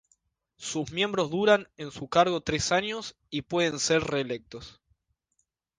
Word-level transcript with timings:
Sus 0.57 0.91
miembros 0.91 1.29
duran 1.29 1.67
en 1.77 1.91
su 1.91 2.07
cargo 2.09 2.41
tres 2.41 2.71
años 2.71 3.15
y 3.29 3.43
pueden 3.43 3.77
ser 3.77 4.01
reelectos. 4.03 4.81